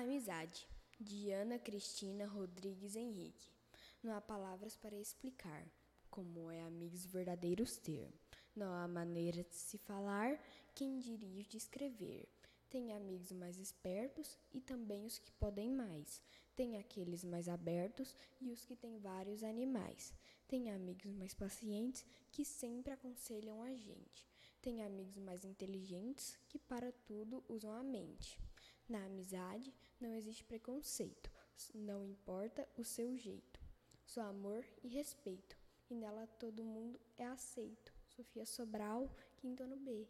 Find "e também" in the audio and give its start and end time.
14.54-15.04